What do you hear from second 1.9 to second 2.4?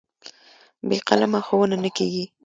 کېږي.